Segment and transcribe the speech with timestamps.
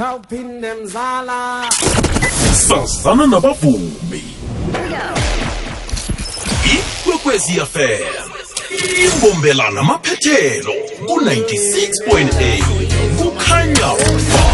[0.00, 1.68] Helping them Zala.
[2.66, 3.92] sazana nabavumi
[6.74, 8.06] ikwekwezi fm
[9.04, 10.72] imbombelana maphethelo
[11.06, 12.64] ku-96.8
[13.18, 13.88] kukhanya
[14.30, 14.44] ba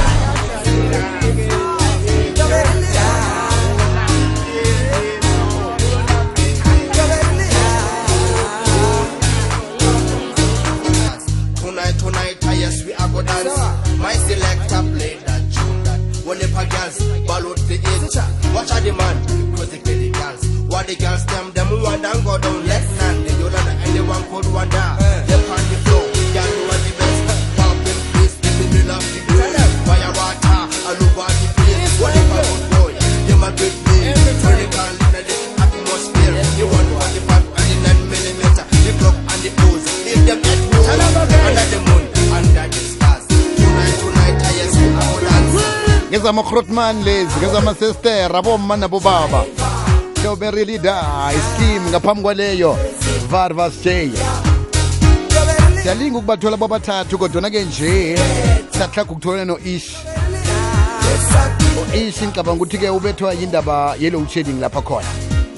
[11.57, 13.99] Tonight, tonight, yes, we are go dance.
[13.99, 15.26] My selector play
[16.27, 16.51] tune that.
[16.57, 18.55] The girls ball out the it.
[18.55, 20.47] Watch out the man, cause they get the girls.
[20.67, 23.27] What the girls them, them want and go down left hand.
[23.27, 24.86] They don't know anyone could wonder.
[46.17, 49.45] Ngezama-grotman lezi ngezama-sister aboma nabobaba
[50.17, 51.05] strawberry leader
[51.37, 52.79] iskim ngaphambi kwaleyo
[53.29, 54.11] varvas j
[55.83, 58.17] siyalinga ukubathola bobathathu kodwana-ke nje
[58.73, 59.93] siyahlaga ukuthola no-ish
[61.81, 65.09] u-ish ngicabanga ukuthi-ke ubethwa yindaba ye-load shedding lapha khona.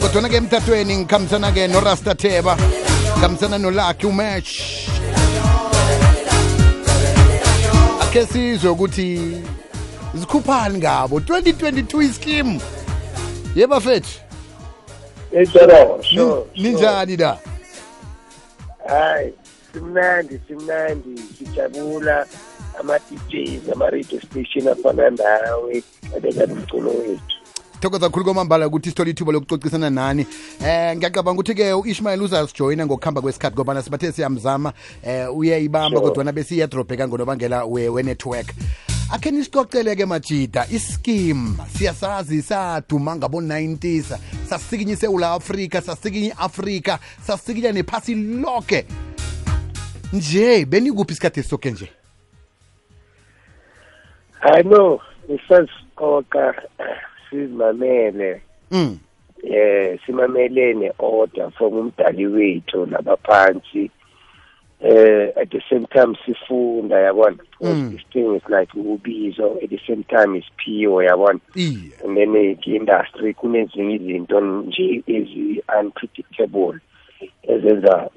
[0.01, 2.57] Kodwana-ke emtatweni ngikhambisana-ke norasta theba
[3.15, 4.51] ngikhambisana nolaki umatch
[8.03, 9.39] akhe sizwe ukuthi
[10.15, 11.19] zikhuphani ngabo.
[11.19, 12.61] 2022 iskim
[13.55, 14.19] yeba fethu?
[16.57, 17.39] Ninjani da
[18.89, 19.33] Hayi,
[19.73, 22.27] simnandi, simnandi, sijabula
[22.81, 25.83] ama-DJs ama-radio station afana nawe
[26.17, 27.23] abeka umculo wethu.
[27.81, 30.27] thokoza khulu kwamambala ukuthi sithole ithuba lokucocisana nani.
[30.67, 34.73] Eh ngiyacabanga ukuthi-ke u-ishmael uzasijoyina ngokuhamba kwesikhathi ngobana sibathe siyamzama
[35.05, 38.47] eh uyayibamba kodwa kodwana besiyadrobheka ngonobangela we- we-network
[39.13, 48.85] akhe nisicocele-ke majida iskim siyasazi saduma ngabo-90s sasikinya isewula afrika sasikinya i-afrika sasikinya nephasi loke.
[50.13, 51.89] Nje benikuphi isikhathi esisoke nje?
[54.41, 56.55] Hayi no, nisasiqoqa
[57.31, 58.99] simamele mm.
[59.43, 63.91] eh simamele ne-order from umdali wethu labaphansi
[64.81, 67.91] eh at the same time sifunda yabona Mm.
[67.91, 72.37] this thing is like ubizo at the same time is pure yabona iye and then
[72.37, 76.79] i-industry kunezinye izinto nje ezi-unpredictable
[77.43, 78.11] ezenza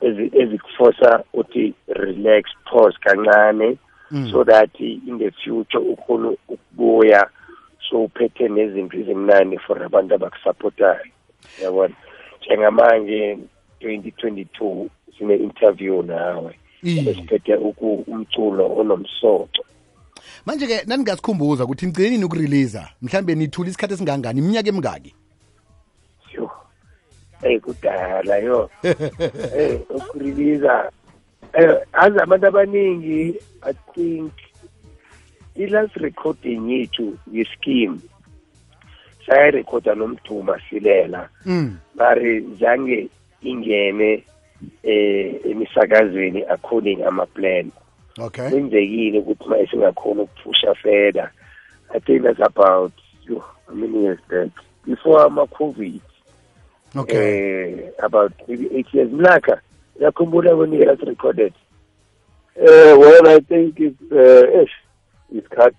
[0.00, 3.76] ezi- ezikufosa uthi relax pause kancane
[4.12, 4.30] Mm.
[4.32, 7.28] so that in the future ukhona ukubuya
[7.90, 11.00] so uphethe nezinto ezimnandi for abantu abakusupportayo
[11.62, 11.94] yabona
[12.46, 13.38] njengamanje
[13.80, 14.86] 2022
[15.18, 16.54] sine-interview nawe.
[16.82, 19.64] Esiphethe umculo onomsoco.
[20.46, 25.14] Manje-ke naningasikhumbuza ukuthi nigcine nini ukureleasa mhlawumbe nithula isikhathi esingangani iminyaka emingaki?
[26.32, 26.50] Yo
[27.42, 28.70] eyi kudala yo.
[29.96, 30.90] Ukureleasa
[31.52, 34.32] eh azi abantu abaningi i think
[35.56, 37.98] i-last recording yethu ye-scheme
[39.26, 41.76] sayirekhoda nomduma silela mm.
[41.94, 43.08] mari zange
[43.42, 44.24] ingene
[44.82, 47.70] eh emisakazweni according ama-plan.
[48.18, 48.50] Okay.
[48.50, 51.30] Kwenzekile ukuthi ma singakhona ukuphusha further
[51.94, 52.92] i think that's about
[53.28, 54.50] yo, how many years back?
[54.84, 56.00] Before ama-covid.
[56.96, 57.72] Okay.
[57.72, 59.10] Eh about maybe eight years.
[59.10, 59.60] Mlaka
[60.00, 61.52] uyakhumbula when you last recorded?
[62.56, 64.72] Uh, well, I think it's uh, ish,
[65.32, 65.74] it's cut.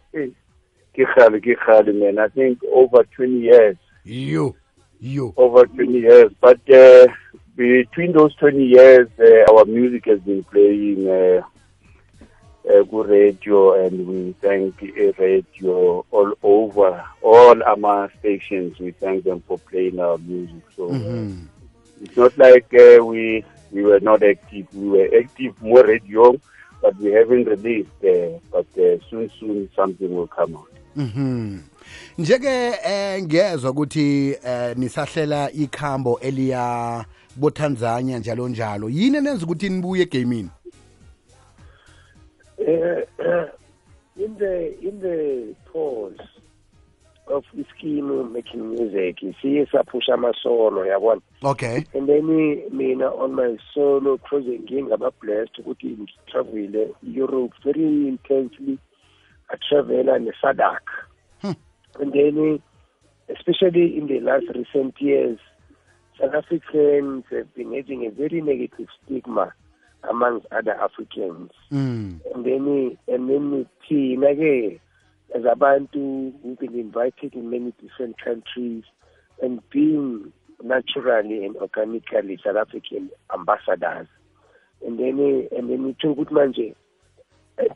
[0.98, 2.18] Kikhali, Kikhali, man.
[2.18, 4.56] I think over 20 years, yo
[5.00, 5.34] yo.
[5.36, 6.32] Over 20 years.
[6.40, 7.08] But uh,
[7.56, 11.42] between those 20 years, uh, our music has been playing uh,
[12.70, 18.78] uh, good radio, and we thank uh, radio all over, all our stations.
[18.80, 20.64] We thank them for playing our music.
[20.76, 21.48] So uh, Mhm.
[22.02, 24.68] it's not like uh, we we were not active.
[24.74, 26.36] We were active more radio,
[26.82, 28.00] but we haven't released.
[28.04, 30.68] Uh, but uh, soon, soon, something will come out.
[30.96, 31.62] Mhm.
[32.18, 37.06] Njeke eh ngiyezwa ukuthi eh nisahlela ikhambo eliya
[37.36, 40.50] boTanzania njalo njalo yini nenza ukuthi nibuye egamini?
[42.58, 43.48] Uh,
[44.18, 46.20] in the in the pause
[47.28, 51.86] of ischeme making music siye saphusha amasolo yabona okay.
[51.94, 52.28] And then
[52.72, 58.78] mina on my solo project ngingaba-blessed ukuthi ngitravele europe very intensely
[59.50, 60.84] atravela nesadak.
[60.90, 61.11] Hmm.
[62.00, 62.62] And then
[63.30, 65.40] especially in the last recent years
[66.20, 69.54] south africans have been having a very negative stigma
[70.10, 72.20] amongst other africans mm.
[72.34, 74.80] and then and then ke
[75.34, 78.84] as abantu we've been invited in many different countries
[79.42, 80.32] and being
[80.64, 84.08] naturally and organically South African ambassadors
[84.86, 85.96] and then and then
[86.32, 86.76] manje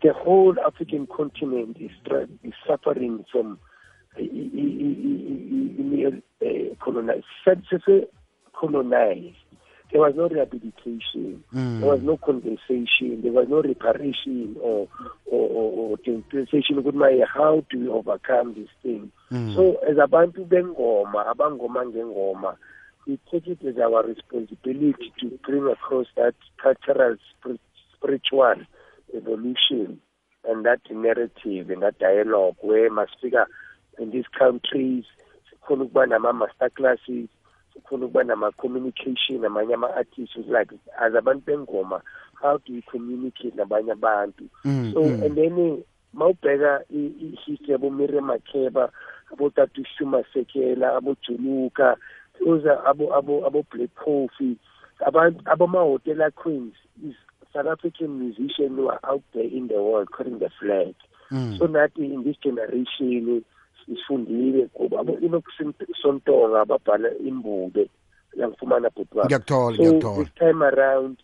[0.02, 1.92] the whole African continent is
[2.44, 3.60] is suffering from
[4.18, 7.26] eh, eh, colonized
[8.54, 9.36] colonized
[9.92, 14.88] there was no rehabilitation there was no compensation there was no reparation or
[15.26, 16.84] or, or, or compensation
[17.34, 19.12] how do we overcome this thing
[19.56, 22.58] so as abantu bengoma abangoma ngengoma
[23.08, 27.16] we take it as our responsibility to bring across that cultural
[27.96, 28.56] spiritual
[29.16, 30.00] evolution
[30.48, 33.46] and that narrative and that dialogue where masifika
[34.00, 35.04] in these countries.
[35.50, 37.30] Sikhona ukuba nama-master classes
[37.74, 40.38] sikhona ukuba nama-communication namanye ama-artists.
[40.48, 42.02] Like as abantu bengoma
[42.42, 44.50] how do we communicate nabanye abantu?
[44.66, 45.26] Mm, so mm.
[45.26, 45.84] and then
[46.14, 48.92] mawubheka i-history yabo-miriam makeba
[49.32, 51.98] abotata ushuma sekela abojuluka
[52.40, 54.58] those abo abo abo black coffee
[55.08, 57.16] abantu abamahotela queens is
[57.54, 60.96] south african musicians who are out there in the world carrying the flag.
[61.32, 61.58] Mm.
[61.58, 63.44] So nathi in this generation
[63.86, 67.90] sifundile kuba abo inokusontonga ababhala imbube
[68.38, 70.24] yangifumana bhuti wami Ngiyakuthola, so ngiyakuthola.
[70.24, 71.18] this time around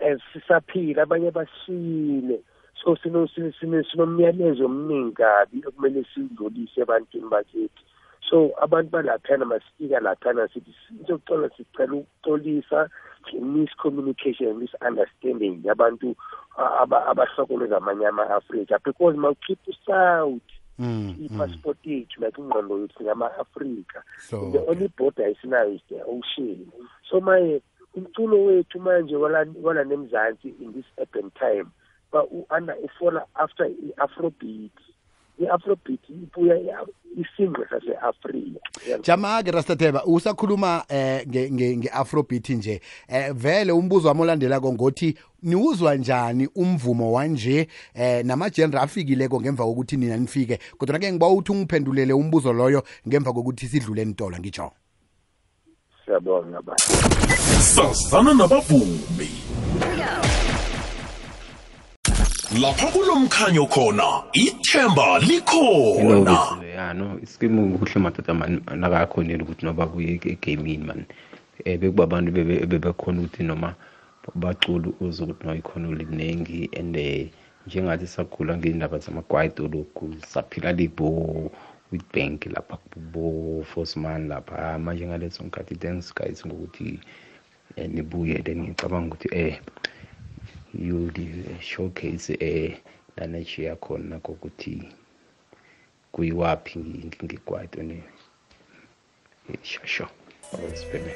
[0.00, 2.40] as sisaphila abanye bashile
[2.84, 7.82] so sino sino- sino- sinomyalezo omningi kabi okumele sidlulise ebantwini bakithi
[8.30, 12.88] so abantu balaphana masifika laphana sithi sizokucola sicela ukuxolisa
[13.40, 16.16] miscommunication misunderstanding yabantu
[16.58, 20.42] a- aba- abahlokoleza amanye ama-afrika because mawukhipha usouth.
[20.78, 26.72] Mm, i-passport yethu like ingqondo yethu singama-afrika So, the only border esinayo is the ocean.
[27.10, 27.62] So maye
[27.96, 31.70] umculo wethu manje wala nemzansi in this urban time
[32.32, 34.72] u-under ufola after i-afrobeat
[35.38, 38.60] i-afrobeat ibuya i- isingqe sase-afrika.
[39.02, 42.80] Jama-ke rastateba usakhuluma eh nge- nge- nge-afrobeat nje.
[43.08, 47.68] Eh vele umbuzo wami olandelako ngothi niwuzwa njani umvumo wanje?
[47.94, 50.58] Eh namagenre afikileko ngemva kokuthi nina nifike.
[50.78, 54.72] Kodwa ke ngiba uthi ungiphendulele umbuzo loyo ngemva kokuthi sidlule ntola ngitsho
[56.04, 56.76] siyabonga baba.
[57.62, 59.00] Sazana nabavumi.
[62.60, 66.38] Lapha kulomkhanyo khona ithemba likhona.
[66.76, 71.04] Ya no isikimu kuhle madoda mani nakakhoneli ukuthi noba buye egamini mani.
[71.66, 73.74] Um bekuba abantu bebe- bebekhona ukuthi noma
[74.34, 77.28] bacula uze ukuthi no ikhono liningi and um
[77.66, 81.50] njengathi sakhula ngey'ndaba zamagwayido lokhu saphila libo
[82.12, 82.78] bank lapha
[83.12, 84.78] bo fosman lapha.
[84.78, 87.00] Manje ngaleso nkathi thanks guys ngokuthi
[87.78, 89.56] um nibuye then ngicabanga ukuthi um
[91.60, 92.74] showcase um
[93.16, 94.88] lana ejiya khona kokuthi
[96.12, 96.78] kuyiwaphi
[97.24, 97.98] ngigwayido ne
[99.62, 100.06] shosho
[100.52, 101.12] awusibhebe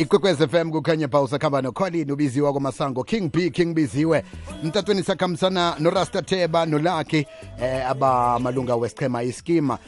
[0.00, 4.24] ikwekwez fm kukhanya pha usakhamba nocolin ubiziwa kwamasango king b king biziwe.
[4.64, 7.26] Mtatweni sakhambisana norasta teba nolaki
[7.62, 9.78] eh abamalunga wesichema iskima.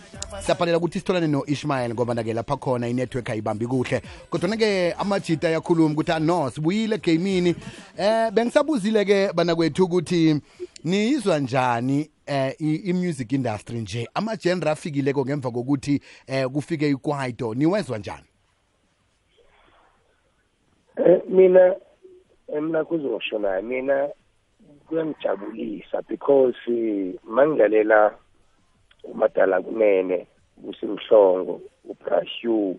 [0.44, 4.03] Siyabhalela ukuthi sitholane no-ishmael ngoba nake lapha khona inetwork ayibambi kuhle.
[4.31, 7.54] Kodwa-ke amajita ayakhuluma ukuthi ano sibuyile gamini
[7.97, 10.40] eh bengisabuzile-ke banakwethu ukuthi
[10.85, 14.09] niyizwa njani eh i-music industry nje?
[14.14, 18.32] Amagenre afikileko ngemva kokuthi eh kufike ikwaito niwezwa njani
[20.96, 23.62] eh, mina kuzosho naye.
[23.62, 24.08] Mina
[24.88, 28.14] kuyangijabulisa because eh, mangilalela
[29.04, 30.26] umadala kunene
[30.64, 32.78] usimhlongo ubrashu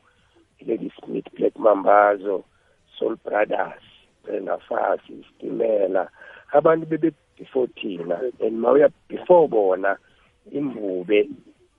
[0.67, 2.43] lady smith black mambazo
[2.99, 3.83] soul brothers
[4.23, 6.09] brenda fasi stimela.
[6.51, 9.97] Abantu bebe before thina and mawuya before bona
[10.51, 11.29] imvube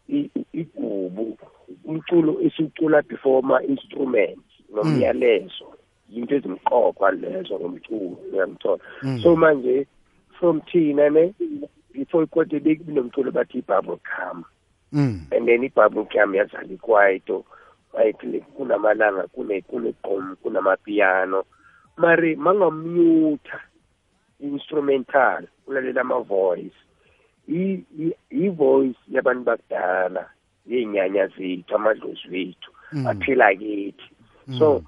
[0.08, 1.38] i- igubu
[1.84, 4.42] umculo esiwucula before ama-instruments
[4.74, 5.73] nomyalezo.
[6.08, 8.78] Yinto ezimqoqwa lezo ngomculo uyangithola
[9.22, 9.86] so manje
[10.38, 11.34] from thina ne
[11.94, 14.44] before ikode bekunomculo bathi i-bubble gum.
[14.92, 15.32] Mm.
[15.32, 17.44] And then i-bubble cam yazala ikwaito
[17.94, 18.18] like
[18.58, 21.44] kunamalanga kune kunegqom kunamapiyano.
[21.96, 23.60] Mari mangamyutha
[24.40, 26.74] instrumental ulalela ama-voice.
[27.48, 30.30] I- i- i-voice yabantu bakudala
[30.66, 32.70] yey'nyanya zethu amadlozi wethu
[33.08, 34.10] aphila kithi.
[34.58, 34.82] So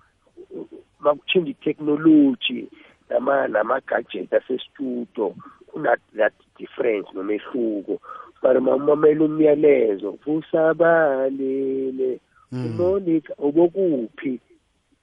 [1.06, 2.68] makutshintsha i-technology
[3.10, 5.34] nama nama-gadget asestudio
[5.66, 8.00] kuna that difference nomehluko
[8.42, 12.20] but mamamela umyalezo vusabalele
[12.52, 14.40] umonica ubokuphi?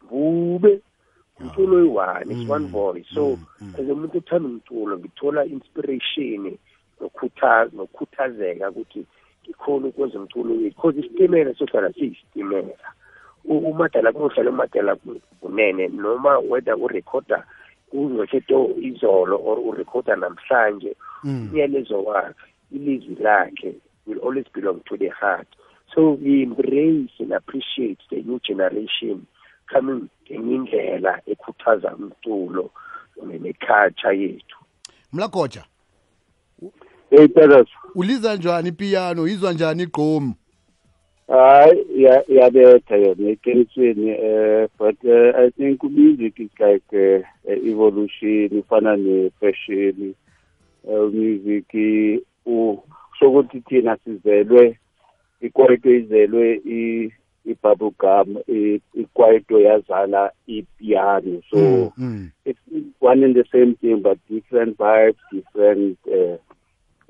[0.10, 0.80] Dube
[1.40, 3.06] umculo oyi-one is one voice.
[3.14, 3.40] So
[3.74, 6.58] as umuntu othanda umculo ngithola inspiration
[7.02, 9.06] nokhuthaza nokhuthazeka ukuthi
[9.46, 12.62] ngikhona ukwenza umculo wethu because isitimela sohlala siyisitimela.
[12.62, 13.03] U-
[13.46, 14.96] umadala kuhlala umadala
[15.42, 17.44] kunene noma whether urekhoda
[17.92, 22.34] kungcosheto izolo or urekhoda namhlanje umyalezo wakhe
[22.72, 25.48] ilizwi lakhe will always belong to the heart.
[25.96, 29.28] So we embrace and appreciate the new generation
[29.72, 32.72] coming ngendlela ekhuthaza umculo
[33.24, 34.58] nekhatsha yethu.
[35.14, 35.64] Mlagoja
[37.10, 37.28] hey
[37.96, 39.28] uliza njani ipiano?
[39.28, 40.34] Izwa njani igqomu
[41.38, 47.22] hayi iya- iyabetha yona eqinisweni eh but uh, i think music is like uh,
[47.72, 50.14] evolution ifana ne-fashion
[50.84, 51.66] uh, music
[53.20, 54.78] sokuthi thina sizelwe
[55.42, 57.12] ikwaito izelwe i-
[57.46, 62.30] i-bubblegum i- ikwaito yazala ipiano so Mm, mm.
[62.46, 62.60] it's
[63.02, 66.36] one and the same thing but different vibes different uh,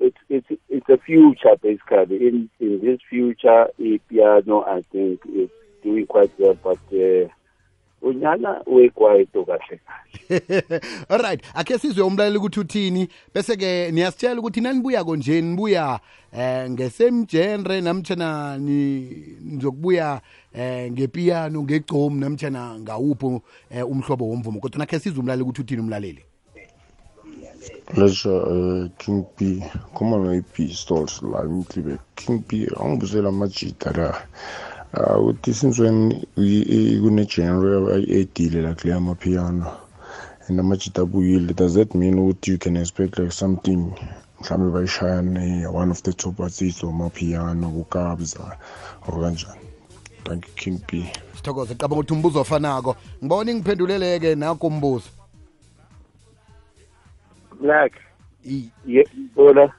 [0.06, 2.16] it's it's it's a future basically.
[2.28, 5.50] In in this future i piano i think is
[5.82, 7.28] doing quite well but uh
[8.02, 10.80] unyana wekwaito kahle kahle.
[11.08, 13.08] Alright akhe sizwe umlaleli ukuthi uthini?
[13.34, 16.00] Bese ke niyasitshela ukuthi nanibuyako nje nibuya
[16.32, 19.10] eh ngesemgenre namtshana ni
[19.44, 20.20] nizokubuya
[20.54, 24.60] eh ngepiano ngegcomu namtshana ngawuphi eh, umhlobo womvumo.
[24.60, 26.24] Kodwa nakhe sizwe umlaleli ukuthi uthini umlaleli?
[27.96, 29.62] Leisure uh, King B
[29.94, 34.16] khoma no-pistols la emtlibe King B angibuzela amajita la
[34.94, 39.76] uh, ukuthi since when i- i- kune-genre edile la kule amapiano
[40.48, 43.92] and amajita abuyile does that mean ukuthi you can expect like something
[44.40, 48.56] mhlawumbe bayishayane one of the top artists wamapiano kukabza
[49.08, 49.60] or kanjani
[50.24, 51.06] thank you king b
[51.36, 52.96] sithokoze qaba ukuthi umbuzo ofanako.
[53.24, 55.04] Ngibona ingiphenduleleke nako umbuzo.
[57.64, 57.92] Black.
[58.86, 59.72] Yebona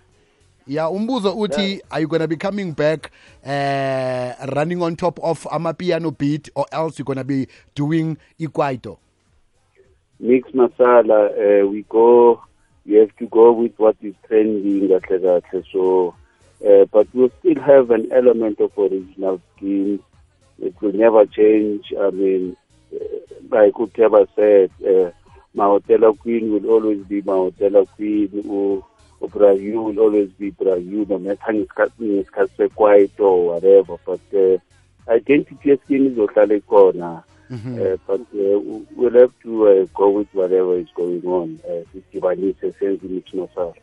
[0.68, 3.12] ya umbuzo uthi are you gonna be coming back
[3.46, 8.98] uh, running on top of amapiano beat or else you're gonna be doing ikwaito?
[10.20, 12.42] Mix masala uh, we go
[12.86, 15.63] you have to go with what is trending kahle kahle.
[15.72, 16.15] So
[16.65, 20.00] uh, but we'll still have an element of original skin
[20.60, 21.94] it will never change.
[21.94, 22.58] I mean
[22.92, 22.98] uh,
[23.51, 25.12] like uteba said uh,
[25.55, 28.29] mahotela queen will always be mahotela queen
[29.21, 32.25] Brayu will always be Brayu no matter ngesikhathi
[32.57, 34.57] sekwaito or whatever but uh,
[35.07, 38.59] identity yeskin izohlala ikhona uh, but uh,
[38.95, 43.74] we'll have to uh, go with whatever is going on uh, sidibanise senze imix masala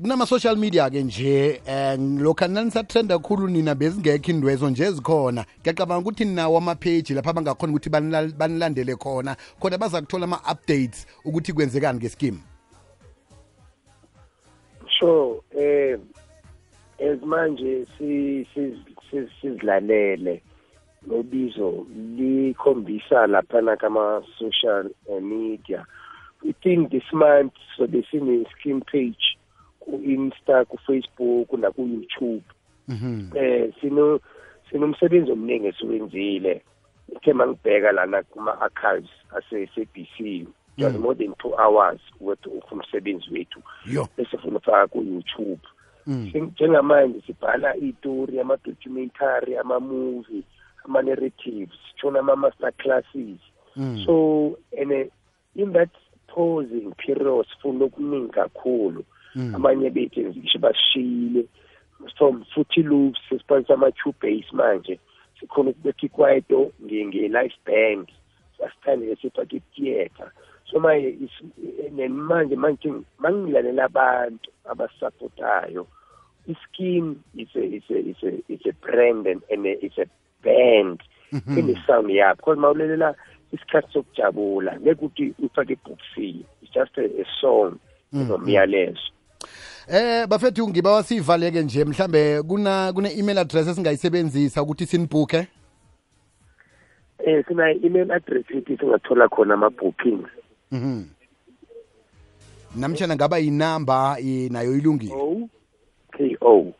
[0.00, 6.24] kunama-social media ke nje um lokhu nanisatrenda kakhulu nina bezingekho indwezo nje zikhona ngiyacabanga ukuthi
[6.24, 9.36] ninawo amapheji lapho abangakhona ukuthi banila- banilandele khona.
[9.60, 12.38] Khona baza kuthola ama-updates ukuthi kwenzekani ngeskimu
[14.98, 15.98] sure eh
[17.00, 18.76] as manje si si-
[19.10, 20.42] si- sizilalele.
[21.06, 25.86] Nobizo likhombisa laphana kama social eh, media.
[26.42, 29.36] Within this month so besine scheme page.
[29.80, 32.44] Ku Insta ku Facebook na ku YouTube
[33.34, 34.20] eh sino
[34.70, 36.62] sinomsebenzi omningi esiwenzile.
[37.16, 40.46] Ithe mangibheka lana kuma archives ase SABC
[40.78, 44.08] just more than 2 hours worth of umsebenzi wethu yo.
[44.16, 45.60] esifuna ukufaka ku-youtube.
[46.06, 50.42] Njengamanje sibhala itori ama-documentary ama-movie
[50.84, 53.38] ama-narratives sitshona ama-master classes.
[54.06, 55.04] So and uh,
[55.54, 55.90] in that
[56.28, 59.04] posing period sifuna okuningi kakhulu.
[59.54, 61.44] Abanye bethu ngisho basishiyile
[62.18, 64.98] from futhi loops sesiphanisa ama-two base manje.
[65.40, 68.08] Sikhona ukubetha ikwaito nge-life band
[68.58, 70.26] sasithandile sifake i-theatre
[70.70, 75.86] so manje is- manje manje mangilalela abantu abasapotayo
[76.46, 80.06] ischeme is a is a is a is a brand and, and a, it's a
[80.42, 81.00] band.
[81.32, 83.14] Ine-sound yabo because mawulelela
[83.52, 86.44] isikhathi sokujabula ngeke ukuthi ufake ebhokisini.
[86.62, 87.78] It's just a, a song
[88.12, 88.98] nomyalezo
[89.88, 95.46] Eh bafethu ngiba wasivaleke nje mhlambe kuna kuna email address esingayisebenzisa ukuthi sinibhuke
[97.26, 100.28] eh sina email address ethi singathola khona ama-bookings
[100.72, 101.02] Mhm.
[102.76, 105.14] namtshana ngaba yinamba i- nayo ilungile?
[105.14, 105.48] O
[106.12, 106.72] k o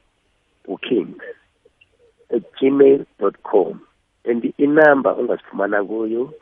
[0.67, 1.23] bookings
[2.35, 3.05] at gmail
[3.43, 3.81] com.
[4.25, 6.33] And inamba ongasifumana kuyo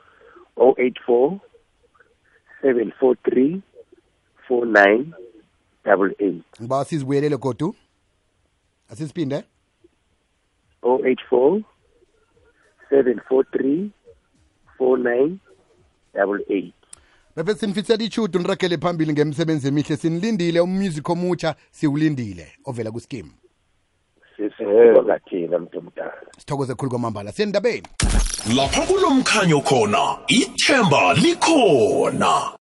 [0.57, 1.39] o eight four
[2.61, 3.63] seven four three
[4.49, 5.13] four nine
[5.89, 7.75] double eight ngiba sizibuyelele godu?
[8.91, 9.45] Asisiphinde?
[10.83, 11.61] O eight four
[12.91, 13.91] seven four three
[14.79, 15.39] four nine
[16.15, 16.75] double eight
[17.37, 19.97] bebe sinifisela ichudu niragele phambili ngemsebenzi emihle.
[19.97, 22.53] Sinilindile umusic omutsha siwulindile.
[22.65, 23.31] Ovela kuskim
[24.37, 26.23] sesikwakathina mntu omdala.
[26.39, 27.33] Sithokoze khulu kwamambala.
[27.33, 27.83] Siyendabeni
[28.57, 32.58] lapha kulomkhanyo khona ithemba likhona.